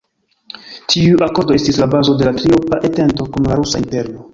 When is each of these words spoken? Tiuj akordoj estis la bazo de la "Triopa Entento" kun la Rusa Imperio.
Tiuj 0.93 1.21
akordoj 1.27 1.59
estis 1.61 1.79
la 1.85 1.91
bazo 1.95 2.19
de 2.23 2.29
la 2.31 2.35
"Triopa 2.41 2.85
Entento" 2.91 3.33
kun 3.33 3.51
la 3.53 3.65
Rusa 3.65 3.89
Imperio. 3.89 4.25